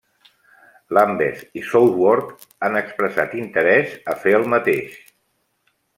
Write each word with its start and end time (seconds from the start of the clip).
Lambeth 0.97 1.43
i 1.59 1.63
Southwark 1.73 2.33
han 2.69 2.79
expressat 2.81 3.35
interès 3.43 3.95
a 4.15 4.17
fer 4.25 4.35
el 4.39 4.51
mateix. 4.55 4.97